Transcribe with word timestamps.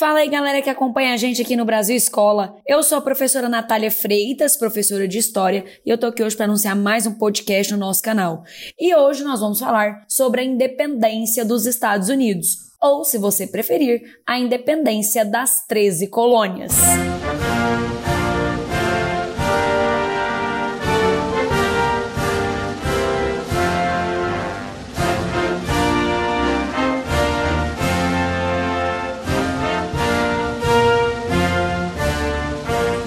Fala 0.00 0.20
aí, 0.20 0.30
galera 0.30 0.62
que 0.62 0.70
acompanha 0.70 1.12
a 1.12 1.16
gente 1.18 1.42
aqui 1.42 1.54
no 1.54 1.66
Brasil 1.66 1.94
Escola. 1.94 2.56
Eu 2.66 2.82
sou 2.82 2.96
a 2.96 3.02
professora 3.02 3.50
Natália 3.50 3.90
Freitas, 3.90 4.56
professora 4.56 5.06
de 5.06 5.18
História, 5.18 5.62
e 5.84 5.90
eu 5.90 5.98
tô 5.98 6.06
aqui 6.06 6.22
hoje 6.22 6.34
para 6.34 6.46
anunciar 6.46 6.74
mais 6.74 7.06
um 7.06 7.18
podcast 7.18 7.70
no 7.74 7.78
nosso 7.78 8.02
canal. 8.02 8.42
E 8.80 8.94
hoje 8.94 9.22
nós 9.22 9.40
vamos 9.40 9.60
falar 9.60 10.06
sobre 10.08 10.40
a 10.40 10.44
independência 10.44 11.44
dos 11.44 11.66
Estados 11.66 12.08
Unidos, 12.08 12.70
ou, 12.80 13.04
se 13.04 13.18
você 13.18 13.46
preferir, 13.46 14.00
a 14.26 14.38
independência 14.38 15.22
das 15.22 15.66
13 15.66 16.06
colônias. 16.06 16.72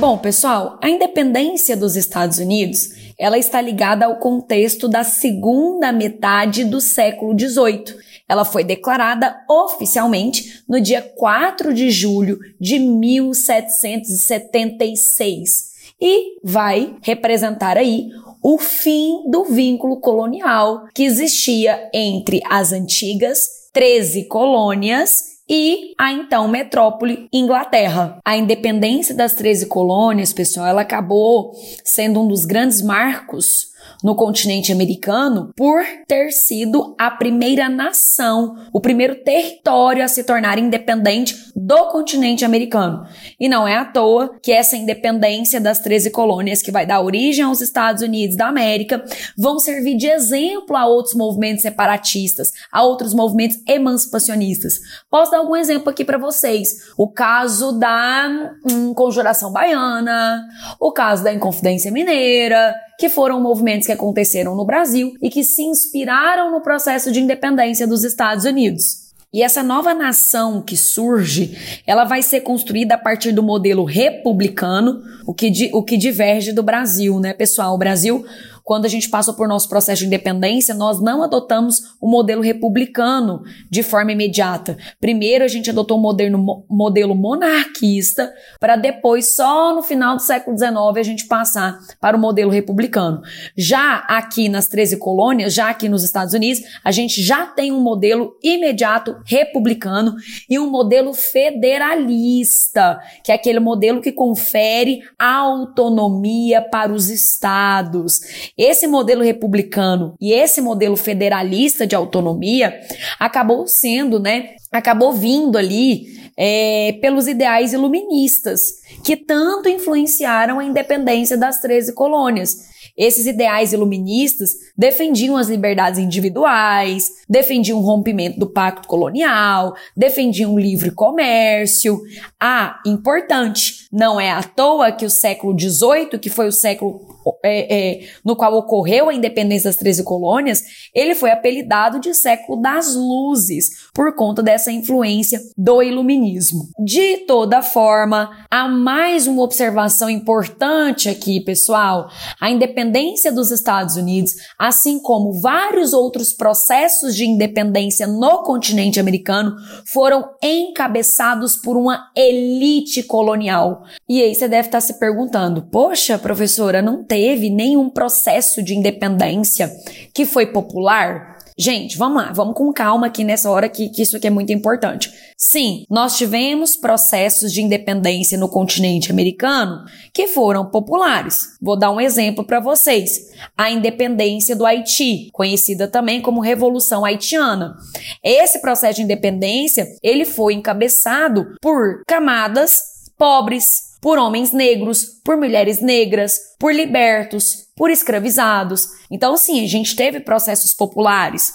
Bom, 0.06 0.18
pessoal, 0.18 0.78
a 0.84 0.90
independência 0.90 1.78
dos 1.78 1.96
Estados 1.96 2.38
Unidos, 2.38 2.90
ela 3.18 3.38
está 3.38 3.62
ligada 3.62 4.06
ao 4.06 4.18
contexto 4.18 4.90
da 4.90 5.02
segunda 5.02 5.94
metade 5.94 6.66
do 6.66 6.82
século 6.82 7.34
XVIII. 7.40 7.96
Ela 8.28 8.44
foi 8.44 8.66
declarada 8.66 9.34
oficialmente 9.50 10.62
no 10.68 10.82
dia 10.82 11.02
4 11.02 11.74
de 11.74 11.90
julho 11.90 12.38
de 12.60 12.80
1776 12.80 15.72
e 16.02 16.38
vai 16.44 16.98
representar 17.02 17.78
aí 17.78 18.10
o 18.44 18.58
fim 18.58 19.24
do 19.32 19.46
vínculo 19.46 20.02
colonial 20.02 20.84
que 20.94 21.04
existia 21.04 21.90
entre 21.94 22.42
as 22.50 22.74
antigas 22.74 23.40
13 23.72 24.26
colônias 24.26 25.32
e 25.56 25.94
a 26.00 26.12
então 26.12 26.48
metrópole 26.48 27.28
Inglaterra. 27.32 28.18
A 28.26 28.36
independência 28.36 29.14
das 29.14 29.36
13 29.36 29.68
colônias, 29.68 30.34
pessoal, 30.34 30.66
ela 30.66 30.82
acabou 30.82 31.54
sendo 31.84 32.22
um 32.22 32.28
dos 32.28 32.44
grandes 32.44 32.82
marcos 32.82 33.72
no 34.04 34.16
continente 34.16 34.72
americano 34.72 35.52
por 35.56 35.82
ter 36.08 36.32
sido 36.32 36.96
a 37.00 37.10
primeira 37.10 37.70
nação, 37.70 38.56
o 38.74 38.82
primeiro 38.82 39.24
território 39.24 40.04
a 40.04 40.08
se 40.08 40.24
tornar 40.24 40.58
independente 40.60 41.36
do 41.56 41.88
continente 41.88 42.44
americano. 42.44 43.06
E 43.40 43.48
não 43.48 43.68
é 43.68 43.76
à 43.76 43.86
toa 43.86 44.38
que 44.42 44.52
essa 44.52 44.76
independência 44.76 45.62
das 45.62 45.80
13 45.80 46.12
colônias 46.12 46.62
que 46.62 46.72
vai 46.72 46.86
dar 46.86 47.02
origem 47.02 47.46
aos 47.46 47.62
Estados 47.62 48.04
Unidos 48.04 48.36
da 48.36 48.48
América 48.48 49.04
vão 49.38 49.58
servir 49.58 49.96
de 49.96 50.08
exemplo 50.08 50.76
a 50.76 50.86
outros 50.86 51.16
movimentos 51.16 51.62
separatistas, 51.62 52.52
a 52.72 52.84
outros 52.84 53.14
movimentos 53.14 53.58
emancipacionistas. 53.68 54.80
Posso 55.10 55.32
dar 55.32 55.42
algum 55.44 55.56
exemplo 55.56 55.90
aqui 55.90 56.04
para 56.04 56.18
vocês? 56.18 56.92
O 56.98 57.08
caso 57.08 57.74
da 57.74 58.52
hum, 58.66 58.94
Conjuração 58.94 59.52
Baiana, 59.52 60.44
o 60.80 60.92
caso 60.92 61.24
da 61.24 61.34
Inconfidência 61.34 61.92
Mineira, 61.92 62.76
que 62.98 63.10
foram 63.10 63.40
movimentos 63.42 63.86
que 63.86 63.94
aconteceram 63.94 64.56
no 64.56 64.66
Brasil 64.66 65.14
e 65.22 65.30
que 65.30 65.44
se 65.44 65.62
inspiraram 65.62 66.52
no 66.52 66.62
processo 66.62 67.12
de 67.12 67.20
independência 67.20 67.86
dos 67.86 68.04
Estados 68.04 68.46
Unidos. 68.46 69.04
E 69.34 69.42
essa 69.42 69.64
nova 69.64 69.96
nação 69.96 70.62
que 70.62 70.78
surge, 70.78 71.82
ela 71.88 72.04
vai 72.04 72.22
ser 72.22 72.42
construída 72.42 72.94
a 72.94 73.00
partir 73.00 73.32
do 73.32 73.42
modelo 73.42 73.84
republicano, 73.84 75.02
o 75.26 75.34
que, 75.34 75.72
o 75.74 75.82
que 75.82 75.98
diverge 75.98 76.54
do 76.54 76.62
Brasil, 76.62 77.20
né, 77.20 77.34
pessoal? 77.34 77.74
O 77.74 77.78
Brasil 77.80 78.24
quando 78.64 78.86
a 78.86 78.90
gente 78.90 79.10
passa 79.10 79.34
por 79.34 79.48
nosso 79.48 79.68
processo 79.68 80.02
de 80.02 80.08
independência, 80.08 80.74
nós 80.74 81.02
não 81.02 81.22
adotamos 81.22 81.96
o 82.00 82.10
modelo 82.10 82.42
republicano 82.42 83.44
de 83.70 83.84
forma 83.84 84.14
imediata. 84.14 84.78
Primeiro, 85.00 85.44
a 85.44 85.48
gente 85.48 85.70
adotou 85.70 85.98
o 85.98 86.02
modelo, 86.02 86.66
modelo 86.70 87.14
monarquista, 87.14 88.32
para 88.60 88.76
depois, 88.76 89.36
só 89.36 89.76
no 89.76 89.84
final 89.84 90.16
do 90.16 90.22
século 90.22 90.58
XIX, 90.58 90.74
a 90.98 91.04
gente 91.04 91.26
passar 91.26 91.78
para 92.00 92.16
o 92.16 92.20
modelo 92.20 92.50
republicano. 92.50 93.22
Já 93.58 93.98
aqui 94.08 94.48
nas 94.48 94.68
13 94.68 94.98
colônias, 94.98 95.54
já 95.54 95.70
aqui 95.70 95.90
nos 95.90 96.04
Estados 96.04 96.34
Unidos, 96.34 96.64
a 96.84 96.92
gente 96.92 97.22
já 97.22 97.46
tem 97.46 97.72
um 97.72 97.82
modelo 97.82 98.38
imediato 98.42 99.18
republicano 99.26 100.16
e 100.50 100.58
um 100.58 100.70
modelo 100.70 101.14
federalista, 101.14 103.00
que 103.24 103.32
é 103.32 103.36
aquele 103.36 103.60
modelo 103.60 104.02
que 104.02 104.12
confere 104.12 105.02
autonomia 105.20 106.62
para 106.62 106.94
os 106.94 107.10
estados. 107.10 108.53
Esse 108.58 108.86
modelo 108.86 109.24
republicano 109.24 110.16
e 110.22 110.32
esse 110.32 110.62
modelo 110.62 110.96
federalista 110.96 111.88
de 111.88 111.96
autonomia 111.96 112.80
acabou 113.20 113.66
sendo, 113.68 114.20
né? 114.20 114.52
Acabou 114.72 115.12
vindo 115.12 115.58
ali 115.58 116.06
é, 116.38 116.98
pelos 117.02 117.28
ideais 117.28 117.74
iluministas, 117.74 118.82
que 119.04 119.16
tanto 119.16 119.70
influenciaram 119.70 120.60
a 120.60 120.66
independência 120.66 121.38
das 121.38 121.60
13 121.62 121.94
colônias. 121.94 122.74
Esses 122.96 123.26
ideais 123.26 123.74
iluministas 123.74 124.52
defendiam 124.78 125.36
as 125.36 125.48
liberdades 125.48 126.00
individuais, 126.00 127.10
defendiam 127.28 127.80
o 127.80 127.82
rompimento 127.82 128.40
do 128.40 128.52
pacto 128.52 128.88
colonial, 128.88 129.74
defendiam 129.98 130.54
o 130.54 130.60
livre 130.60 130.92
comércio. 130.92 132.00
Ah, 132.40 132.80
importante, 132.86 133.88
não 133.92 134.22
é 134.22 134.30
à 134.30 134.44
toa 134.44 134.92
que 134.92 135.06
o 135.06 135.10
século 135.10 135.60
XVIII, 135.60 136.20
que 136.20 136.30
foi 136.30 136.48
o 136.48 136.52
século 136.52 137.00
é, 137.44 137.76
é, 137.76 138.00
no 138.24 138.38
qual 138.38 138.54
ocorreu 138.56 139.10
a 139.10 139.14
independência 139.14 139.70
das 139.70 139.76
13 139.76 140.04
colônias, 140.04 140.64
ele 140.96 141.14
foi 141.14 141.30
apelidado 141.30 142.00
de 142.00 142.14
século 142.14 142.62
das 142.62 142.96
luzes, 142.96 143.90
por 143.94 144.16
conta 144.16 144.42
dessa 144.42 144.72
influência 144.72 145.42
do 145.58 145.84
iluminismo. 145.84 146.70
De 146.80 147.18
toda 147.28 147.62
forma, 147.62 148.46
há 148.50 148.68
mais 148.68 149.28
uma 149.28 149.44
observação 149.44 150.10
importante 150.10 151.10
aqui, 151.10 151.42
pessoal. 151.42 152.10
A 152.40 152.50
independência 152.50 153.32
dos 153.32 153.52
Estados 153.52 153.98
Unidos, 153.98 154.34
assim 154.58 155.00
como 155.00 155.34
vários 155.34 155.92
outros 155.92 156.32
processos 156.32 157.16
de 157.16 157.26
independência 157.26 158.08
no 158.08 158.44
continente 158.44 159.00
americano, 159.00 159.56
foram 159.86 160.30
encabeçados 160.42 161.58
por 161.58 161.76
uma 161.76 162.10
elite 162.16 163.04
colonial. 163.04 163.84
E 164.08 164.22
aí 164.22 164.34
você 164.34 164.48
deve 164.48 164.70
estar 164.70 164.80
se 164.80 164.98
perguntando: 164.98 165.64
poxa, 165.64 166.18
professora, 166.18 166.82
não 166.82 167.04
teve 167.04 167.33
nenhum 167.36 167.90
processo 167.90 168.62
de 168.64 168.76
independência 168.76 169.72
que 170.14 170.26
foi 170.26 170.48
popular? 170.48 171.34
Gente, 171.58 171.98
vamos 171.98 172.24
lá, 172.24 172.32
vamos 172.32 172.56
com 172.56 172.74
calma 172.74 173.08
aqui 173.08 173.24
nessa 173.24 173.50
hora 173.50 173.70
que, 173.70 173.90
que 173.90 174.02
isso 174.02 174.18
aqui 174.18 174.26
é 174.26 174.30
muito 174.30 174.52
importante. 174.52 175.14
Sim, 175.38 175.86
nós 175.90 176.18
tivemos 176.18 176.76
processos 176.76 177.54
de 177.54 177.62
independência 177.62 178.38
no 178.38 178.50
continente 178.50 179.12
americano 179.12 179.86
que 180.12 180.28
foram 180.28 180.66
populares. 180.66 181.50
Vou 181.62 181.78
dar 181.78 181.92
um 181.92 182.02
exemplo 182.02 182.44
para 182.44 182.60
vocês. 182.60 183.32
A 183.56 183.70
independência 183.70 184.56
do 184.56 184.66
Haiti, 184.66 185.30
conhecida 185.32 185.88
também 185.88 186.22
como 186.22 186.42
Revolução 186.42 187.06
Haitiana. 187.06 187.76
Esse 188.24 188.60
processo 188.60 188.96
de 188.96 189.04
independência, 189.04 189.88
ele 190.02 190.26
foi 190.26 190.56
encabeçado 190.56 191.56
por 191.62 192.04
camadas 192.08 192.94
pobres, 193.18 193.93
por 194.04 194.20
homens 194.20 194.52
negros, 194.52 195.06
por 195.24 195.38
mulheres 195.38 195.82
negras, 195.82 196.38
por 196.60 196.76
libertos, 196.76 197.70
por 197.74 197.90
escravizados. 197.90 198.90
Então, 199.10 199.38
sim, 199.38 199.64
a 199.64 199.68
gente 199.68 199.96
teve 199.96 200.20
processos 200.20 200.74
populares. 200.74 201.54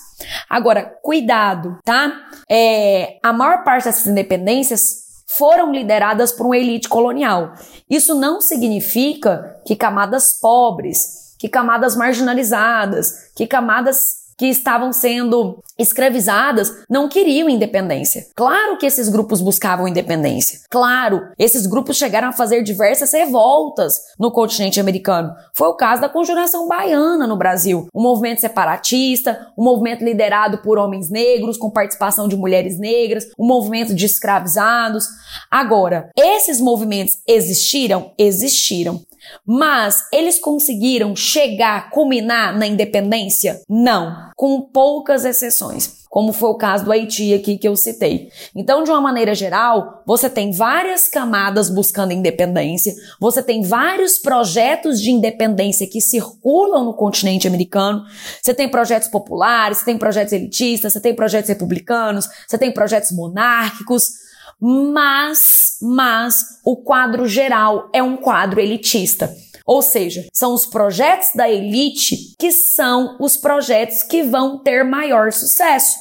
Agora, 0.49 0.83
cuidado, 1.03 1.79
tá? 1.85 2.11
É, 2.51 3.19
a 3.23 3.35
maior 3.35 3.65
parte 3.65 3.85
dessas 3.85 4.07
independências 4.07 5.09
foram 5.37 5.71
lideradas 5.71 6.33
por 6.33 6.47
uma 6.47 6.57
elite 6.57 6.89
colonial. 6.89 7.53
Isso 7.89 8.15
não 8.15 8.41
significa 8.41 9.61
que 9.67 9.77
camadas 9.77 10.41
pobres, 10.41 11.35
que 11.39 11.51
camadas 11.51 11.95
marginalizadas, 11.97 13.31
que 13.37 13.47
camadas 13.47 14.18
que 14.39 14.47
estavam 14.47 14.93
sendo 14.93 15.63
escravizadas 15.77 16.73
não 16.89 17.09
queriam 17.09 17.49
independência. 17.49 18.27
Claro 18.37 18.79
que 18.79 18.87
esses 18.87 19.09
grupos 19.09 19.41
buscavam 19.41 19.89
independência. 19.89 20.61
Claro, 20.71 21.23
esses 21.37 21.67
grupos 21.67 21.97
chegaram 21.97 22.29
a 22.29 22.33
fazer 22.33 22.63
diversas 22.63 23.13
revoltas 23.13 23.99
no 24.19 24.31
continente 24.31 24.81
americano. 24.81 25.35
Foi 25.55 25.69
o 25.69 25.77
caso 25.77 26.01
da 26.01 26.09
Conjuração 26.09 26.69
Baiana 26.69 27.27
no 27.27 27.37
Brasil, 27.37 27.89
um 27.93 28.03
movimento 28.03 28.41
separatista, 28.41 29.49
um 29.59 29.65
movimento 29.65 30.05
liderado 30.05 30.59
por 30.59 30.79
homens 30.79 31.11
negros 31.11 31.59
com 31.59 31.71
participação 31.71 32.29
de 32.29 32.37
mulheres 32.37 32.79
negras, 32.79 33.27
um 33.39 33.47
movimento 33.47 33.95
de 33.95 34.07
escravizados. 34.07 35.07
Agora, 35.51 36.11
esses 36.17 36.61
movimentos 36.61 37.19
existiram? 37.27 38.13
Existiram. 38.17 39.01
Mas 39.47 40.05
eles 40.13 40.39
conseguiram 40.39 41.15
chegar, 41.17 41.91
culminar 41.91 42.57
na 42.57 42.67
independência? 42.67 43.61
Não, 43.69 44.31
com 44.37 44.61
poucas 44.63 45.25
exceções, 45.25 46.05
como 46.09 46.33
foi 46.33 46.51
o 46.51 46.57
caso 46.57 46.85
do 46.85 46.93
Haiti 46.93 47.35
aqui 47.35 47.59
que 47.59 47.69
eu 47.69 47.77
citei. 47.77 48.29
Então, 48.55 48.83
de 48.83 48.91
uma 48.91 49.01
maneira 49.01 49.35
geral, 49.35 50.03
você 50.07 50.29
tem 50.31 50.53
várias 50.53 51.09
camadas 51.09 51.69
buscando 51.69 52.13
independência, 52.13 52.95
você 53.21 53.43
tem 53.43 53.63
vários 53.63 54.19
projetos 54.19 55.01
de 55.01 55.11
independência 55.11 55.87
que 55.87 56.01
circulam 56.01 56.85
no 56.85 56.95
continente 56.95 57.47
americano. 57.47 58.05
Você 58.43 58.55
tem 58.55 58.69
projetos 58.69 59.09
populares, 59.09 59.79
você 59.79 59.85
tem 59.87 59.99
projetos 59.99 60.33
elitistas, 60.33 60.93
você 60.93 61.01
tem 61.01 61.15
projetos 61.15 61.49
republicanos, 61.49 62.29
você 62.47 62.59
tem 62.59 62.73
projetos 62.73 63.13
monárquicos. 63.13 64.28
Mas, 64.61 65.79
mas 65.81 66.61
o 66.65 66.77
quadro 66.77 67.27
geral 67.27 67.89
é 67.93 68.03
um 68.03 68.17
quadro 68.17 68.61
elitista. 68.61 69.35
Ou 69.65 69.83
seja, 69.83 70.27
são 70.33 70.55
os 70.55 70.65
projetos 70.65 71.31
da 71.35 71.49
elite 71.49 72.35
que 72.39 72.51
são 72.51 73.17
os 73.21 73.37
projetos 73.37 74.03
que 74.03 74.23
vão 74.23 74.59
ter 74.59 74.83
maior 74.83 75.31
sucesso. 75.31 75.97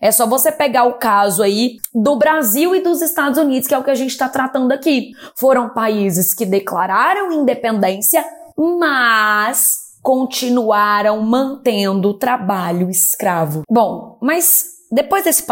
É 0.00 0.10
só 0.10 0.26
você 0.26 0.50
pegar 0.50 0.84
o 0.84 0.94
caso 0.94 1.42
aí 1.42 1.76
do 1.94 2.16
Brasil 2.16 2.74
e 2.74 2.80
dos 2.80 3.02
Estados 3.02 3.38
Unidos, 3.38 3.68
que 3.68 3.74
é 3.74 3.78
o 3.78 3.84
que 3.84 3.90
a 3.90 3.94
gente 3.94 4.10
está 4.10 4.28
tratando 4.28 4.72
aqui. 4.72 5.10
Foram 5.34 5.68
países 5.68 6.32
que 6.32 6.46
declararam 6.46 7.32
independência, 7.32 8.24
mas 8.56 9.82
continuaram 10.02 11.20
mantendo 11.22 12.08
o 12.08 12.18
trabalho 12.18 12.90
escravo. 12.90 13.62
Bom, 13.70 14.18
mas 14.20 14.71
depois 14.92 15.24
desse 15.24 15.42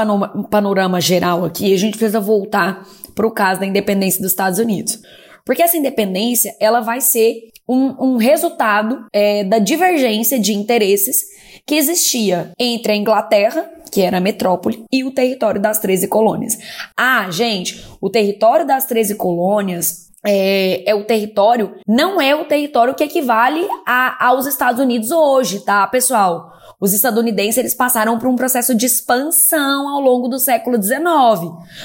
panorama 0.50 1.00
geral 1.00 1.44
aqui, 1.46 1.72
a 1.72 1.78
gente 1.78 1.96
precisa 1.96 2.20
voltar 2.20 2.86
para 3.14 3.26
o 3.26 3.30
caso 3.30 3.60
da 3.60 3.66
independência 3.66 4.20
dos 4.20 4.32
Estados 4.32 4.58
Unidos. 4.58 5.00
Porque 5.46 5.62
essa 5.62 5.78
independência, 5.78 6.54
ela 6.60 6.80
vai 6.80 7.00
ser 7.00 7.48
um, 7.66 7.94
um 7.98 8.16
resultado 8.18 9.06
é, 9.12 9.42
da 9.42 9.58
divergência 9.58 10.38
de 10.38 10.52
interesses 10.52 11.22
que 11.66 11.74
existia 11.74 12.52
entre 12.58 12.92
a 12.92 12.96
Inglaterra, 12.96 13.68
que 13.90 14.02
era 14.02 14.18
a 14.18 14.20
metrópole, 14.20 14.84
e 14.92 15.04
o 15.04 15.10
território 15.10 15.60
das 15.60 15.78
13 15.78 16.06
colônias. 16.08 16.58
Ah, 16.96 17.30
gente, 17.30 17.82
o 18.00 18.10
território 18.10 18.66
das 18.66 18.84
13 18.84 19.14
colônias 19.14 20.10
é, 20.24 20.88
é, 20.88 20.94
o 20.94 21.04
território, 21.04 21.74
não 21.88 22.20
é 22.20 22.34
o 22.34 22.44
território 22.44 22.94
que 22.94 23.04
equivale 23.04 23.66
a, 23.86 24.26
aos 24.26 24.46
Estados 24.46 24.80
Unidos 24.80 25.10
hoje, 25.10 25.64
tá, 25.64 25.86
pessoal? 25.86 26.52
Os 26.80 26.94
estadunidenses 26.94 27.58
eles 27.58 27.74
passaram 27.74 28.18
por 28.18 28.28
um 28.28 28.36
processo 28.36 28.74
de 28.74 28.86
expansão 28.86 29.86
ao 29.86 30.00
longo 30.00 30.28
do 30.28 30.38
século 30.38 30.82
XIX. 30.82 30.98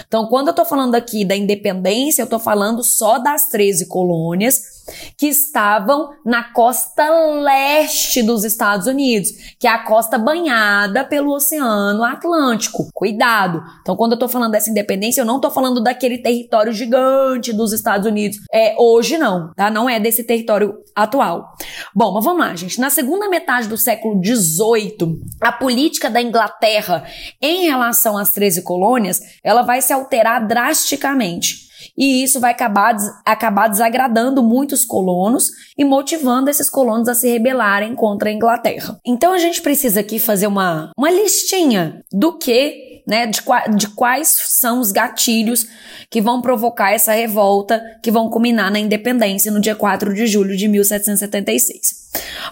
Então, 0.07 0.27
quando 0.27 0.47
eu 0.47 0.51
estou 0.51 0.65
falando 0.65 0.95
aqui 0.95 1.25
da 1.25 1.36
independência, 1.36 2.21
eu 2.21 2.25
estou 2.25 2.39
falando 2.39 2.81
só 2.81 3.19
das 3.19 3.47
13 3.47 3.88
colônias 3.88 4.75
que 5.18 5.28
estavam 5.28 6.10
na 6.26 6.52
costa 6.54 7.10
leste 7.42 8.22
dos 8.24 8.44
Estados 8.44 8.88
Unidos, 8.88 9.30
que 9.60 9.68
é 9.68 9.70
a 9.70 9.84
costa 9.84 10.18
banhada 10.18 11.04
pelo 11.04 11.34
Oceano 11.34 12.04
Atlântico. 12.04 12.88
Cuidado! 12.94 13.64
Então, 13.82 13.96
quando 13.96 14.14
eu 14.14 14.20
tô 14.20 14.28
falando 14.28 14.52
dessa 14.52 14.70
independência, 14.70 15.22
eu 15.22 15.26
não 15.26 15.40
tô 15.40 15.50
falando 15.50 15.82
daquele 15.82 16.18
território 16.18 16.72
gigante 16.72 17.54
dos 17.54 17.74
Estados 17.74 18.08
Unidos. 18.08 18.38
É, 18.52 18.76
hoje 18.78 19.18
não, 19.18 19.52
tá? 19.54 19.70
Não 19.70 19.90
é 19.90 20.00
desse 20.00 20.24
território 20.24 20.76
atual. 20.96 21.54
Bom, 21.94 22.14
mas 22.14 22.24
vamos 22.24 22.40
lá, 22.40 22.56
gente. 22.56 22.80
Na 22.80 22.90
segunda 22.90 23.30
metade 23.30 23.68
do 23.68 23.78
século 23.78 24.22
XVIII, 24.24 25.22
a 25.42 25.52
política 25.52 26.10
da 26.10 26.22
Inglaterra 26.22 27.06
em 27.42 27.66
relação 27.66 28.18
às 28.18 28.32
13 28.32 28.62
colônias, 28.62 29.22
ela 29.44 29.62
vai 29.62 29.82
se 29.82 29.94
alterar 29.94 30.46
drasticamente. 30.48 31.64
E 31.97 32.24
isso 32.24 32.39
vai 32.39 32.51
acabar, 32.51 32.95
acabar 33.24 33.68
desagradando 33.68 34.44
muitos 34.44 34.83
colonos 34.83 35.50
e 35.77 35.86
motivando 35.86 36.50
esses 36.50 36.69
colonos 36.69 37.07
a 37.07 37.15
se 37.15 37.30
rebelarem 37.30 37.95
contra 37.95 38.30
a 38.30 38.33
Inglaterra. 38.33 39.00
Então 39.06 39.33
a 39.33 39.38
gente 39.38 39.62
precisa 39.62 40.01
aqui 40.01 40.19
fazer 40.19 40.47
uma, 40.47 40.92
uma 40.97 41.09
listinha 41.09 42.03
do 42.12 42.38
que 42.38 43.01
né, 43.07 43.27
de, 43.27 43.42
de, 43.75 43.88
quais 43.89 44.27
são 44.27 44.80
os 44.80 44.92
gatilhos 44.92 45.68
que 46.09 46.21
vão 46.21 46.42
provocar 46.42 46.92
essa 46.92 47.13
revolta 47.13 47.81
que 48.01 48.12
vão 48.12 48.30
culminar 48.30 48.71
na 48.71 48.80
independência 48.80 49.51
no 49.51 49.62
dia 49.62 49.75
4 49.75 50.13
de 50.13 50.25
julho 50.25 50.57
de 50.57 50.68
1776. 50.68 52.05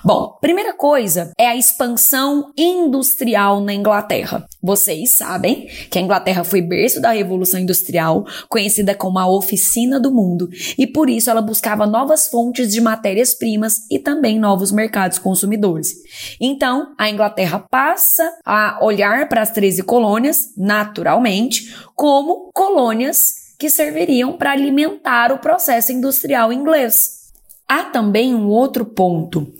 Bom, 0.03 0.37
primeira 0.41 0.73
coisa 0.73 1.31
é 1.37 1.47
a 1.47 1.55
expansão 1.55 2.51
industrial 2.57 3.61
na 3.61 3.73
Inglaterra. 3.73 4.45
Vocês 4.61 5.17
sabem 5.17 5.67
que 5.89 5.97
a 5.97 6.01
Inglaterra 6.01 6.43
foi 6.43 6.61
berço 6.61 7.01
da 7.01 7.11
Revolução 7.11 7.59
Industrial, 7.59 8.25
conhecida 8.49 8.93
como 8.93 9.19
a 9.19 9.27
oficina 9.27 9.99
do 9.99 10.11
mundo, 10.11 10.49
e 10.77 10.85
por 10.85 11.09
isso 11.09 11.29
ela 11.29 11.41
buscava 11.41 11.85
novas 11.85 12.27
fontes 12.27 12.71
de 12.71 12.81
matérias-primas 12.81 13.89
e 13.89 13.97
também 13.97 14.39
novos 14.39 14.71
mercados 14.71 15.17
consumidores. 15.17 15.93
Então, 16.39 16.93
a 16.97 17.09
Inglaterra 17.09 17.65
passa 17.69 18.29
a 18.45 18.79
olhar 18.81 19.29
para 19.29 19.41
as 19.41 19.51
13 19.51 19.83
colônias, 19.83 20.53
naturalmente, 20.57 21.75
como 21.95 22.51
colônias 22.53 23.43
que 23.57 23.69
serviriam 23.69 24.33
para 24.33 24.51
alimentar 24.51 25.31
o 25.31 25.39
processo 25.39 25.93
industrial 25.93 26.51
inglês. 26.51 27.22
Há 27.67 27.85
também 27.85 28.33
um 28.35 28.47
outro 28.47 28.85
ponto. 28.85 29.51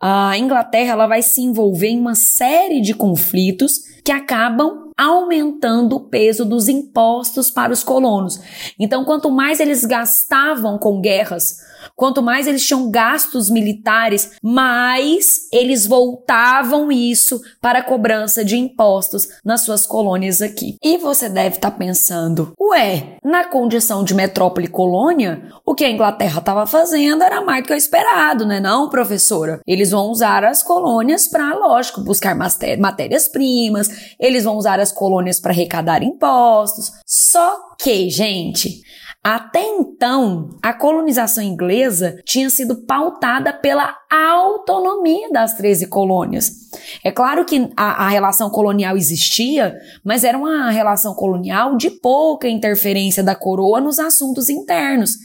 A 0.00 0.36
Inglaterra 0.38 0.92
ela 0.92 1.06
vai 1.06 1.20
se 1.20 1.42
envolver 1.42 1.88
em 1.88 2.00
uma 2.00 2.14
série 2.14 2.80
de 2.80 2.94
conflitos 2.94 3.80
que 4.02 4.10
acabam 4.10 4.90
aumentando 4.96 5.96
o 5.96 6.08
peso 6.08 6.44
dos 6.44 6.68
impostos 6.68 7.50
para 7.50 7.72
os 7.72 7.82
colonos. 7.82 8.40
Então, 8.78 9.04
quanto 9.04 9.30
mais 9.30 9.60
eles 9.60 9.84
gastavam 9.84 10.78
com 10.78 11.00
guerras, 11.00 11.58
Quanto 12.00 12.22
mais 12.22 12.46
eles 12.46 12.66
tinham 12.66 12.90
gastos 12.90 13.50
militares, 13.50 14.30
mais 14.42 15.50
eles 15.52 15.86
voltavam 15.86 16.90
isso 16.90 17.42
para 17.60 17.80
a 17.80 17.84
cobrança 17.84 18.42
de 18.42 18.56
impostos 18.56 19.28
nas 19.44 19.60
suas 19.60 19.84
colônias 19.84 20.40
aqui. 20.40 20.78
E 20.82 20.96
você 20.96 21.28
deve 21.28 21.56
estar 21.56 21.72
tá 21.72 21.76
pensando, 21.76 22.54
ué, 22.58 23.18
na 23.22 23.44
condição 23.44 24.02
de 24.02 24.14
metrópole 24.14 24.66
colônia, 24.66 25.52
o 25.62 25.74
que 25.74 25.84
a 25.84 25.90
Inglaterra 25.90 26.38
estava 26.38 26.66
fazendo 26.66 27.22
era 27.22 27.42
mais 27.42 27.64
do 27.64 27.66
que 27.66 27.74
o 27.74 27.76
esperado, 27.76 28.46
né 28.46 28.60
não, 28.60 28.88
professora? 28.88 29.60
Eles 29.66 29.90
vão 29.90 30.10
usar 30.10 30.42
as 30.42 30.62
colônias 30.62 31.28
para, 31.28 31.52
lógico, 31.54 32.00
buscar 32.00 32.34
matérias-primas, 32.34 34.14
eles 34.18 34.44
vão 34.44 34.56
usar 34.56 34.80
as 34.80 34.90
colônias 34.90 35.38
para 35.38 35.52
arrecadar 35.52 36.02
impostos. 36.02 36.92
Só 37.04 37.74
que, 37.78 38.08
gente, 38.08 38.80
até 39.22 39.62
então, 39.62 40.48
a 40.62 40.72
colonização 40.72 41.44
inglesa 41.44 42.20
tinha 42.24 42.48
sido 42.48 42.86
pautada 42.86 43.52
pela 43.52 43.99
autonomia 44.16 45.30
das 45.30 45.54
13 45.54 45.86
colônias. 45.86 46.60
É 47.04 47.10
claro 47.10 47.44
que 47.44 47.70
a, 47.76 48.06
a, 48.06 48.08
relação 48.08 48.50
colonial 48.50 48.96
existia, 48.96 49.76
mas 50.04 50.24
era 50.24 50.38
uma 50.38 50.70
relação 50.70 51.14
colonial 51.14 51.76
de 51.76 51.90
pouca 51.90 52.48
interferência 52.48 53.22
da 53.22 53.34
coroa 53.34 53.80
nos 53.80 53.98
assuntos 53.98 54.48
internos. 54.48 55.16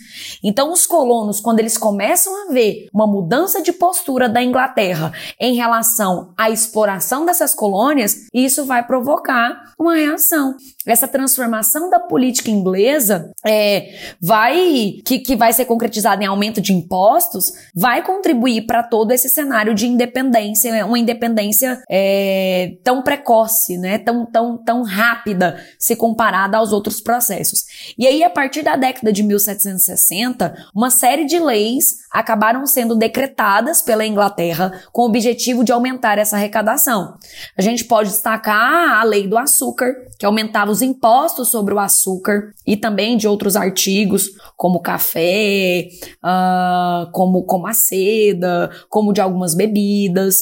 Então, 0.43 0.71
os 0.71 0.85
colonos, 0.85 1.39
quando 1.39 1.59
eles 1.59 1.77
começam 1.77 2.33
a 2.47 2.51
ver 2.51 2.87
uma 2.93 3.07
mudança 3.07 3.61
de 3.61 3.71
postura 3.71 4.27
da 4.27 4.41
Inglaterra 4.41 5.11
em 5.39 5.55
relação 5.55 6.33
à 6.37 6.49
exploração 6.49 7.25
dessas 7.25 7.53
colônias, 7.53 8.27
isso 8.33 8.65
vai 8.65 8.85
provocar 8.85 9.73
uma 9.77 9.95
reação. 9.95 10.55
Essa 10.85 11.07
transformação 11.07 11.89
da 11.89 11.99
política 11.99 12.49
inglesa 12.49 13.31
é, 13.45 14.13
vai 14.21 15.01
que, 15.05 15.19
que 15.19 15.35
vai 15.35 15.51
ser 15.51 15.65
concretizada 15.65 16.23
em 16.23 16.27
aumento 16.27 16.61
de 16.61 16.73
impostos, 16.73 17.51
vai 17.75 18.03
contribuir 18.03 18.65
para 18.65 18.74
todo 18.83 19.11
esse 19.11 19.29
cenário 19.29 19.73
de 19.73 19.87
independência, 19.87 20.85
uma 20.85 20.99
independência 20.99 21.81
é, 21.89 22.77
tão 22.83 23.01
precoce, 23.01 23.77
né, 23.77 23.97
tão, 23.97 24.25
tão, 24.25 24.57
tão 24.57 24.83
rápida 24.83 25.59
se 25.79 25.95
comparada 25.95 26.57
aos 26.57 26.71
outros 26.71 27.01
processos. 27.01 27.63
E 27.97 28.07
aí, 28.07 28.23
a 28.23 28.29
partir 28.29 28.63
da 28.63 28.75
década 28.75 29.11
de 29.11 29.23
1760, 29.23 30.55
uma 30.73 30.89
série 30.89 31.25
de 31.25 31.39
leis 31.39 32.05
acabaram 32.11 32.65
sendo 32.65 32.95
decretadas 32.95 33.81
pela 33.81 34.05
Inglaterra 34.05 34.81
com 34.91 35.01
o 35.01 35.05
objetivo 35.05 35.63
de 35.63 35.73
aumentar 35.73 36.17
essa 36.17 36.37
arrecadação. 36.37 37.17
A 37.57 37.61
gente 37.61 37.83
pode 37.83 38.09
destacar 38.09 38.99
a 38.99 39.03
lei 39.03 39.27
do 39.27 39.37
açúcar, 39.37 39.93
que 40.17 40.25
aumentava 40.25 40.71
os 40.71 40.81
impostos 40.81 41.49
sobre 41.49 41.73
o 41.73 41.79
açúcar 41.79 42.53
e 42.65 42.77
também 42.77 43.17
de 43.17 43.27
outros 43.27 43.55
artigos, 43.55 44.29
como 44.55 44.79
café, 44.79 45.89
uh, 46.23 47.11
como, 47.11 47.43
como 47.43 47.67
a 47.67 47.73
seda, 47.73 48.64
como 48.89 49.13
de 49.13 49.21
algumas 49.21 49.55
bebidas. 49.55 50.37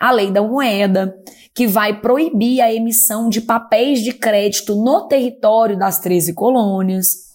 A 0.00 0.10
lei 0.10 0.30
da 0.30 0.42
moeda, 0.42 1.14
que 1.54 1.66
vai 1.66 2.00
proibir 2.00 2.60
a 2.60 2.72
emissão 2.72 3.28
de 3.28 3.40
papéis 3.40 4.00
de 4.00 4.12
crédito 4.12 4.74
no 4.74 5.06
território 5.06 5.78
das 5.78 5.98
13 5.98 6.34
colônias 6.34 7.27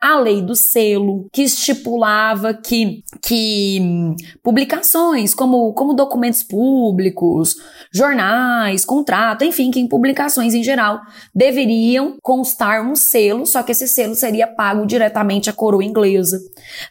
a 0.00 0.18
lei 0.18 0.42
do 0.42 0.54
selo, 0.54 1.28
que 1.32 1.42
estipulava 1.42 2.54
que, 2.54 3.02
que 3.22 4.14
publicações, 4.42 5.34
como, 5.34 5.72
como 5.74 5.94
documentos 5.94 6.42
públicos, 6.42 7.56
jornais, 7.92 8.84
contrato, 8.84 9.44
enfim, 9.44 9.70
que 9.70 9.80
em 9.80 9.88
publicações 9.88 10.54
em 10.54 10.62
geral 10.62 11.00
deveriam 11.34 12.16
constar 12.22 12.84
um 12.84 12.94
selo, 12.94 13.46
só 13.46 13.62
que 13.62 13.72
esse 13.72 13.88
selo 13.88 14.14
seria 14.14 14.46
pago 14.46 14.86
diretamente 14.86 15.50
à 15.50 15.52
coroa 15.52 15.84
inglesa. 15.84 16.40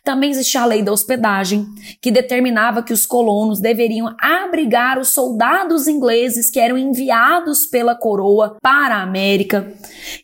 Também 0.04 0.32
existia 0.32 0.62
a 0.62 0.66
lei 0.66 0.82
da 0.82 0.92
hospedagem, 0.92 1.66
que 2.02 2.12
determinava 2.12 2.84
que 2.84 2.94
os 2.94 3.06
colonos 3.06 3.60
deveriam 3.60 4.16
abrigar 4.20 5.00
os 5.00 5.10
soldados 5.10 5.88
ingleses 5.88 6.50
que 6.50 6.60
eram 6.60 6.78
enviados 6.78 7.66
pela 7.66 7.96
coroa 7.96 8.58
para 8.62 8.96
a 8.96 9.04
América. 9.04 9.72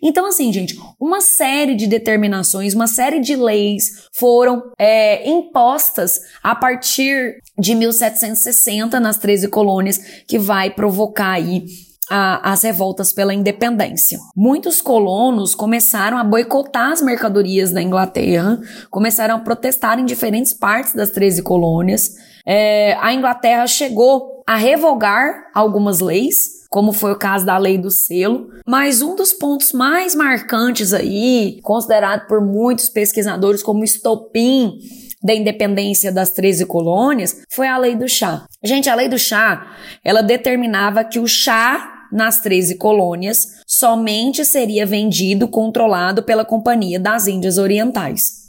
Então, 0.01 0.25
assim, 0.25 0.51
gente, 0.51 0.77
uma 0.99 1.21
série 1.21 1.75
de 1.75 1.87
determinações, 1.87 2.54
uma 2.55 2.87
série 2.87 3.19
de 3.19 3.35
leis 3.35 4.07
foram 4.13 4.71
é, 4.77 5.27
impostas 5.29 6.19
a 6.43 6.55
partir 6.55 7.41
de 7.57 7.73
1760 7.75 8.99
nas 8.99 9.17
13 9.17 9.47
colônias, 9.47 9.97
que 10.27 10.37
vai 10.37 10.69
provocar 10.69 11.31
aí 11.31 11.65
a, 12.09 12.51
as 12.51 12.63
revoltas 12.63 13.11
pela 13.11 13.33
independência. 13.33 14.19
Muitos 14.35 14.81
colonos 14.81 15.55
começaram 15.55 16.17
a 16.17 16.23
boicotar 16.23 16.91
as 16.91 17.01
mercadorias 17.01 17.71
da 17.71 17.81
Inglaterra, 17.81 18.59
começaram 18.89 19.35
a 19.35 19.39
protestar 19.39 19.99
em 19.99 20.05
diferentes 20.05 20.53
partes 20.53 20.93
das 20.93 21.11
13 21.11 21.41
colônias. 21.41 22.11
É, 22.45 22.95
a 23.01 23.13
Inglaterra 23.13 23.65
chegou 23.67 24.43
a 24.45 24.55
revogar 24.55 25.49
algumas 25.53 25.99
leis, 25.99 26.54
como 26.69 26.91
foi 26.91 27.11
o 27.11 27.17
caso 27.17 27.45
da 27.45 27.57
lei 27.57 27.77
do 27.77 27.89
selo, 27.91 28.49
mas 28.65 29.01
um 29.01 29.15
dos 29.15 29.33
pontos 29.33 29.71
mais 29.71 30.15
marcantes 30.15 30.93
aí, 30.93 31.59
considerado 31.63 32.27
por 32.27 32.41
muitos 32.41 32.89
pesquisadores 32.89 33.63
como 33.63 33.83
estopim 33.83 34.77
da 35.23 35.33
independência 35.33 36.11
das 36.11 36.31
13 36.31 36.65
colônias, 36.65 37.41
foi 37.49 37.67
a 37.67 37.77
lei 37.77 37.95
do 37.95 38.07
chá. 38.07 38.45
Gente, 38.63 38.89
a 38.89 38.95
lei 38.95 39.09
do 39.09 39.17
chá, 39.17 39.75
ela 40.03 40.21
determinava 40.21 41.03
que 41.03 41.19
o 41.19 41.27
chá 41.27 42.07
nas 42.11 42.41
13 42.41 42.77
colônias 42.77 43.55
somente 43.65 44.45
seria 44.45 44.85
vendido 44.85 45.47
controlado 45.47 46.23
pela 46.23 46.45
Companhia 46.45 46.99
das 46.99 47.27
Índias 47.27 47.57
Orientais. 47.57 48.45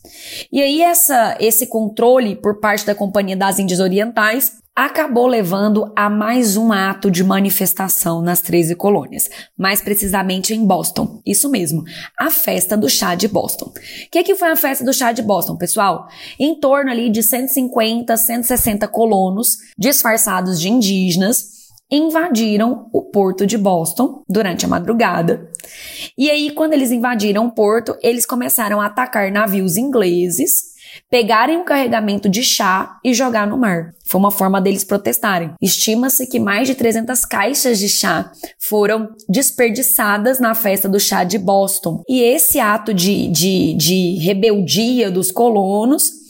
E 0.52 0.60
aí 0.60 0.82
essa, 0.82 1.36
esse 1.40 1.66
controle 1.66 2.36
por 2.36 2.60
parte 2.60 2.84
da 2.86 2.94
Companhia 2.94 3.36
das 3.36 3.58
Índias 3.58 3.80
Orientais 3.80 4.52
acabou 4.76 5.26
levando 5.26 5.90
a 5.96 6.10
mais 6.10 6.54
um 6.54 6.70
ato 6.70 7.10
de 7.10 7.24
manifestação 7.24 8.20
nas 8.20 8.42
13 8.42 8.74
colônias, 8.74 9.26
mais 9.56 9.80
precisamente 9.80 10.52
em 10.52 10.66
Boston. 10.66 11.22
Isso 11.24 11.48
mesmo, 11.48 11.82
a 12.18 12.28
festa 12.28 12.76
do 12.76 12.86
chá 12.86 13.14
de 13.14 13.26
Boston. 13.26 13.72
O 13.72 14.10
que, 14.10 14.22
que 14.22 14.34
foi 14.34 14.50
a 14.50 14.56
festa 14.56 14.84
do 14.84 14.92
chá 14.92 15.12
de 15.12 15.22
Boston, 15.22 15.56
pessoal? 15.56 16.06
Em 16.38 16.60
torno 16.60 16.90
ali 16.90 17.08
de 17.08 17.22
150, 17.22 18.14
160 18.14 18.86
colonos 18.88 19.56
disfarçados 19.78 20.60
de 20.60 20.68
indígenas 20.68 21.56
invadiram 21.90 22.90
o 22.92 23.00
porto 23.00 23.46
de 23.46 23.56
Boston 23.56 24.22
durante 24.28 24.66
a 24.66 24.68
madrugada. 24.68 25.48
E 26.18 26.28
aí, 26.28 26.50
quando 26.50 26.74
eles 26.74 26.90
invadiram 26.90 27.46
o 27.46 27.52
porto, 27.52 27.96
eles 28.02 28.26
começaram 28.26 28.80
a 28.80 28.86
atacar 28.86 29.30
navios 29.30 29.76
ingleses, 29.76 30.75
pegarem 31.10 31.56
um 31.56 31.64
carregamento 31.64 32.28
de 32.28 32.42
chá 32.42 32.98
e 33.04 33.14
jogar 33.14 33.46
no 33.46 33.58
mar. 33.58 33.92
Foi 34.04 34.18
uma 34.18 34.30
forma 34.30 34.60
deles 34.60 34.84
protestarem. 34.84 35.52
Estima-se 35.60 36.26
que 36.26 36.38
mais 36.38 36.68
de 36.68 36.74
300 36.74 37.24
caixas 37.24 37.78
de 37.78 37.88
chá 37.88 38.30
foram 38.58 39.08
desperdiçadas 39.28 40.38
na 40.38 40.54
festa 40.54 40.88
do 40.88 41.00
chá 41.00 41.24
de 41.24 41.38
Boston. 41.38 42.02
E 42.08 42.22
esse 42.22 42.60
ato 42.60 42.94
de, 42.94 43.28
de, 43.28 43.74
de 43.74 44.18
rebeldia 44.18 45.10
dos 45.10 45.30
colonos 45.30 46.25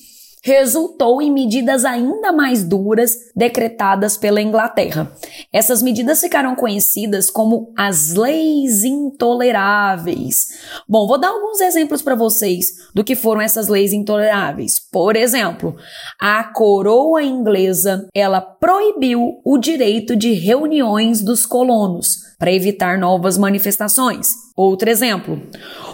resultou 0.46 1.20
em 1.20 1.32
medidas 1.32 1.84
ainda 1.84 2.30
mais 2.30 2.62
duras 2.62 3.16
decretadas 3.34 4.16
pela 4.16 4.40
Inglaterra. 4.40 5.12
Essas 5.52 5.82
medidas 5.82 6.20
ficaram 6.20 6.54
conhecidas 6.54 7.28
como 7.28 7.72
as 7.76 8.14
leis 8.14 8.84
intoleráveis. 8.84 10.46
Bom, 10.88 11.08
vou 11.08 11.18
dar 11.18 11.30
alguns 11.30 11.60
exemplos 11.60 12.00
para 12.00 12.14
vocês 12.14 12.66
do 12.94 13.02
que 13.02 13.16
foram 13.16 13.40
essas 13.40 13.66
leis 13.66 13.92
intoleráveis. 13.92 14.78
Por 14.92 15.16
exemplo, 15.16 15.74
a 16.20 16.44
coroa 16.44 17.24
inglesa, 17.24 18.06
ela 18.14 18.40
proibiu 18.40 19.40
o 19.44 19.58
direito 19.58 20.14
de 20.14 20.32
reuniões 20.32 21.22
dos 21.22 21.44
colonos 21.44 22.18
para 22.38 22.52
evitar 22.52 22.96
novas 22.96 23.36
manifestações. 23.36 24.45
Outro 24.56 24.88
exemplo, 24.88 25.42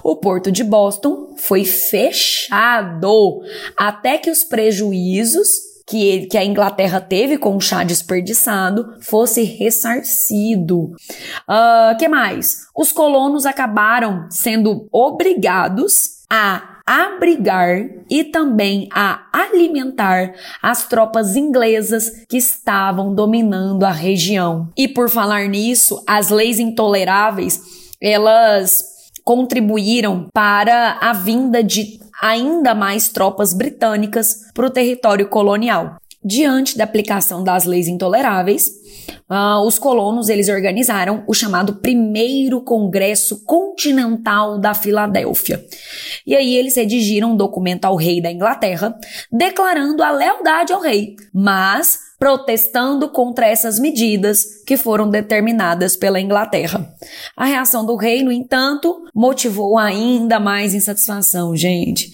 o 0.04 0.14
porto 0.14 0.52
de 0.52 0.62
Boston 0.62 1.34
foi 1.36 1.64
fechado 1.64 3.42
até 3.76 4.18
que 4.18 4.30
os 4.30 4.44
prejuízos 4.44 5.48
que, 5.86 6.06
ele, 6.06 6.26
que 6.26 6.38
a 6.38 6.44
Inglaterra 6.44 7.00
teve 7.00 7.36
com 7.36 7.56
o 7.56 7.60
chá 7.60 7.82
desperdiçado 7.82 8.96
fosse 9.00 9.42
ressarcido. 9.42 10.92
Uh, 11.48 11.98
que 11.98 12.06
mais? 12.06 12.66
Os 12.74 12.92
colonos 12.92 13.44
acabaram 13.44 14.26
sendo 14.30 14.86
obrigados 14.92 16.22
a 16.30 16.72
abrigar 16.86 17.88
e 18.10 18.24
também 18.24 18.88
a 18.92 19.26
alimentar 19.32 20.34
as 20.62 20.88
tropas 20.88 21.36
inglesas 21.36 22.24
que 22.28 22.36
estavam 22.36 23.14
dominando 23.14 23.84
a 23.84 23.90
região. 23.90 24.68
E 24.76 24.88
por 24.88 25.08
falar 25.08 25.48
nisso, 25.48 26.02
as 26.06 26.30
leis 26.30 26.58
intoleráveis, 26.58 27.60
elas 28.02 28.84
contribuíram 29.24 30.28
para 30.32 30.98
a 31.00 31.12
vinda 31.12 31.62
de 31.62 32.00
ainda 32.20 32.74
mais 32.74 33.08
tropas 33.08 33.54
britânicas 33.54 34.50
para 34.52 34.66
o 34.66 34.70
território 34.70 35.28
colonial. 35.28 35.96
Diante 36.24 36.76
da 36.76 36.84
aplicação 36.84 37.42
das 37.42 37.64
leis 37.64 37.88
intoleráveis, 37.88 38.70
uh, 39.30 39.60
os 39.66 39.78
colonos 39.78 40.28
eles 40.28 40.48
organizaram 40.48 41.24
o 41.26 41.34
chamado 41.34 41.76
Primeiro 41.76 42.60
Congresso 42.62 43.44
Continental 43.44 44.58
da 44.58 44.74
Filadélfia. 44.74 45.64
E 46.26 46.34
aí 46.34 46.56
eles 46.56 46.76
redigiram 46.76 47.32
um 47.32 47.36
documento 47.36 47.84
ao 47.84 47.96
rei 47.96 48.20
da 48.20 48.30
Inglaterra 48.30 48.94
declarando 49.30 50.02
a 50.02 50.10
lealdade 50.10 50.72
ao 50.72 50.80
rei, 50.80 51.16
mas 51.32 52.12
protestando 52.22 53.08
contra 53.08 53.46
essas 53.48 53.80
medidas 53.80 54.44
que 54.64 54.76
foram 54.76 55.10
determinadas 55.10 55.96
pela 55.96 56.20
Inglaterra. 56.20 56.88
A 57.36 57.44
reação 57.46 57.84
do 57.84 57.96
rei, 57.96 58.22
no 58.22 58.30
entanto, 58.30 59.02
motivou 59.12 59.76
ainda 59.76 60.38
mais 60.38 60.72
insatisfação, 60.72 61.56
gente. 61.56 62.12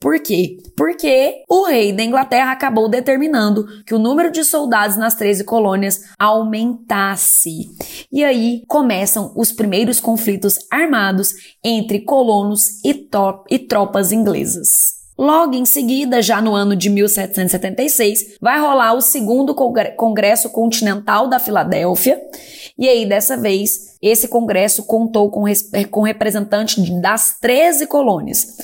Por 0.00 0.18
quê? 0.22 0.56
Porque 0.74 1.44
o 1.46 1.66
rei 1.66 1.92
da 1.92 2.02
Inglaterra 2.02 2.52
acabou 2.52 2.88
determinando 2.88 3.66
que 3.84 3.94
o 3.94 3.98
número 3.98 4.30
de 4.32 4.42
soldados 4.42 4.96
nas 4.96 5.14
13 5.14 5.44
colônias 5.44 6.04
aumentasse. 6.18 7.68
E 8.10 8.24
aí 8.24 8.62
começam 8.66 9.30
os 9.36 9.52
primeiros 9.52 10.00
conflitos 10.00 10.58
armados 10.70 11.34
entre 11.62 12.00
colonos 12.00 12.82
e, 12.82 13.08
e 13.50 13.58
tropas 13.58 14.10
inglesas. 14.10 15.00
Logo 15.18 15.54
em 15.54 15.66
seguida, 15.66 16.22
já 16.22 16.40
no 16.40 16.54
ano 16.54 16.74
de 16.74 16.88
1776, 16.88 18.38
vai 18.40 18.58
rolar 18.58 18.94
o 18.94 19.02
segundo 19.02 19.54
Congresso 19.54 20.48
Continental 20.48 21.28
da 21.28 21.38
Filadélfia. 21.38 22.18
E 22.78 22.88
aí, 22.88 23.04
dessa 23.04 23.36
vez, 23.36 23.89
esse 24.02 24.28
congresso 24.28 24.84
contou 24.84 25.30
com, 25.30 25.44
com 25.90 26.02
representantes 26.02 27.00
das 27.00 27.38
13 27.40 27.86
colônias. 27.86 28.56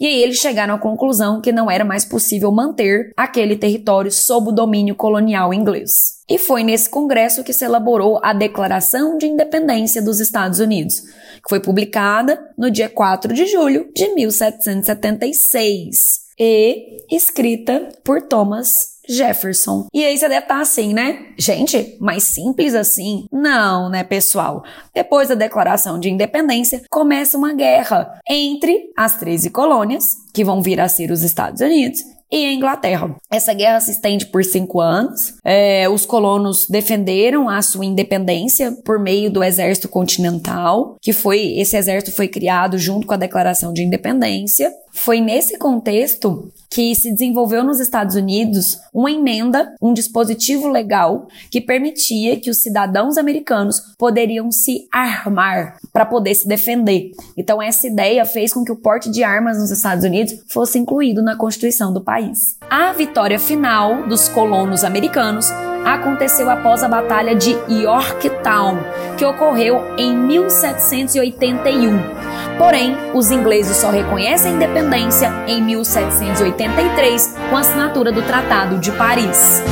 E 0.00 0.06
aí 0.06 0.22
eles 0.22 0.38
chegaram 0.38 0.74
à 0.74 0.78
conclusão 0.78 1.42
que 1.42 1.52
não 1.52 1.70
era 1.70 1.84
mais 1.84 2.06
possível 2.06 2.50
manter 2.50 3.12
aquele 3.16 3.54
território 3.54 4.10
sob 4.10 4.48
o 4.48 4.52
domínio 4.52 4.94
colonial 4.94 5.52
inglês. 5.52 6.20
E 6.28 6.38
foi 6.38 6.62
nesse 6.62 6.88
congresso 6.88 7.44
que 7.44 7.52
se 7.52 7.66
elaborou 7.66 8.18
a 8.22 8.32
Declaração 8.32 9.18
de 9.18 9.26
Independência 9.26 10.00
dos 10.00 10.18
Estados 10.18 10.58
Unidos, 10.58 11.00
que 11.00 11.50
foi 11.50 11.60
publicada 11.60 12.40
no 12.56 12.70
dia 12.70 12.88
4 12.88 13.34
de 13.34 13.44
julho 13.46 13.90
de 13.94 14.08
1776 14.14 16.30
e 16.38 17.04
escrita 17.10 17.90
por 18.02 18.22
Thomas 18.22 18.99
Jefferson. 19.08 19.86
E 19.92 20.04
aí 20.04 20.16
você 20.16 20.28
deve 20.28 20.42
estar 20.42 20.60
assim, 20.60 20.92
né? 20.92 21.26
Gente, 21.38 21.96
mais 22.00 22.24
simples 22.24 22.74
assim? 22.74 23.26
Não, 23.32 23.88
né, 23.88 24.04
pessoal? 24.04 24.62
Depois 24.94 25.28
da 25.28 25.34
Declaração 25.34 25.98
de 25.98 26.10
Independência, 26.10 26.82
começa 26.90 27.36
uma 27.36 27.54
guerra 27.54 28.20
entre 28.28 28.90
as 28.96 29.16
13 29.16 29.50
colônias, 29.50 30.04
que 30.32 30.44
vão 30.44 30.62
vir 30.62 30.80
a 30.80 30.88
ser 30.88 31.10
os 31.10 31.22
Estados 31.22 31.60
Unidos, 31.60 32.00
e 32.30 32.46
a 32.46 32.52
Inglaterra. 32.52 33.16
Essa 33.30 33.52
guerra 33.52 33.80
se 33.80 33.90
estende 33.90 34.26
por 34.26 34.44
cinco 34.44 34.80
anos. 34.80 35.34
É, 35.44 35.88
os 35.88 36.06
colonos 36.06 36.66
defenderam 36.68 37.48
a 37.48 37.60
sua 37.60 37.84
independência 37.84 38.72
por 38.84 39.00
meio 39.00 39.30
do 39.30 39.42
Exército 39.42 39.88
Continental, 39.88 40.96
que 41.02 41.12
foi 41.12 41.58
esse 41.58 41.76
exército 41.76 42.14
foi 42.14 42.28
criado 42.28 42.78
junto 42.78 43.06
com 43.06 43.14
a 43.14 43.18
Declaração 43.18 43.72
de 43.72 43.82
Independência. 43.82 44.72
Foi 44.92 45.20
nesse 45.20 45.58
contexto 45.58 46.52
que 46.68 46.94
se 46.94 47.10
desenvolveu 47.10 47.64
nos 47.64 47.80
Estados 47.80 48.14
Unidos 48.14 48.78
uma 48.94 49.10
emenda, 49.10 49.74
um 49.82 49.92
dispositivo 49.92 50.68
legal 50.68 51.26
que 51.50 51.60
permitia 51.60 52.38
que 52.38 52.48
os 52.48 52.58
cidadãos 52.58 53.18
americanos 53.18 53.80
poderiam 53.98 54.52
se 54.52 54.86
armar 54.92 55.78
para 55.92 56.06
poder 56.06 56.34
se 56.34 56.46
defender. 56.46 57.10
Então 57.36 57.60
essa 57.60 57.86
ideia 57.86 58.24
fez 58.24 58.52
com 58.52 58.64
que 58.64 58.70
o 58.70 58.76
porte 58.76 59.10
de 59.10 59.24
armas 59.24 59.58
nos 59.58 59.70
Estados 59.70 60.04
Unidos 60.04 60.34
fosse 60.48 60.78
incluído 60.78 61.22
na 61.22 61.36
Constituição 61.36 61.92
do 61.92 62.02
país. 62.02 62.56
A 62.70 62.92
vitória 62.92 63.38
final 63.38 64.06
dos 64.06 64.28
colonos 64.28 64.84
americanos 64.84 65.50
aconteceu 65.84 66.48
após 66.48 66.84
a 66.84 66.88
Batalha 66.88 67.34
de 67.34 67.50
Yorktown, 67.68 68.76
que 69.18 69.24
ocorreu 69.24 69.80
em 69.98 70.16
1781. 70.16 72.29
Porém, 72.60 72.94
os 73.14 73.30
ingleses 73.30 73.78
só 73.78 73.90
reconhecem 73.90 74.52
a 74.52 74.54
independência 74.54 75.32
em 75.48 75.62
1783, 75.62 77.34
com 77.48 77.56
a 77.56 77.60
assinatura 77.60 78.12
do 78.12 78.20
Tratado 78.20 78.78
de 78.78 78.92
Paris. 78.92 79.62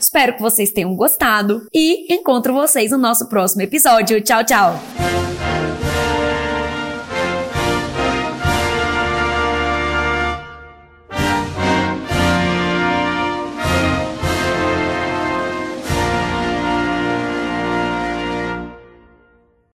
Espero 0.00 0.34
que 0.34 0.42
vocês 0.42 0.72
tenham 0.72 0.96
gostado 0.96 1.64
e 1.72 2.12
encontro 2.12 2.52
vocês 2.52 2.90
no 2.90 2.98
nosso 2.98 3.28
próximo 3.28 3.62
episódio. 3.62 4.20
Tchau, 4.20 4.44
tchau! 4.44 5.29